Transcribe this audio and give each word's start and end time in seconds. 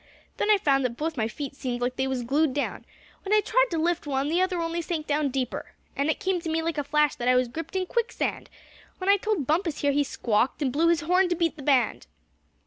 Then 0.37 0.49
I 0.49 0.57
found 0.57 0.83
that 0.83 0.97
both 0.97 1.15
my 1.15 1.27
feet 1.27 1.55
seemed 1.55 1.79
like 1.79 1.95
they 1.95 2.07
was 2.07 2.23
glued 2.23 2.55
down. 2.55 2.85
When 3.21 3.33
I 3.37 3.39
tried 3.39 3.67
to 3.69 3.77
lift 3.77 4.07
one, 4.07 4.29
the 4.29 4.41
other 4.41 4.59
only 4.59 4.81
sank 4.81 5.05
down 5.05 5.29
deeper. 5.29 5.73
And 5.95 6.09
it 6.09 6.19
came 6.19 6.41
to 6.41 6.49
me 6.49 6.63
like 6.63 6.79
a 6.79 6.83
flash 6.83 7.13
that 7.17 7.27
I 7.27 7.35
was 7.35 7.47
gripped 7.47 7.75
in 7.75 7.85
quicksand. 7.85 8.49
When 8.97 9.11
I 9.11 9.17
told 9.17 9.45
Bumpus 9.45 9.81
here 9.81 9.91
he 9.91 10.03
squawked, 10.03 10.63
and 10.63 10.73
blew 10.73 10.87
his 10.87 11.01
horn 11.01 11.29
to 11.29 11.35
beat 11.35 11.55
the 11.55 11.61
band." 11.61 12.07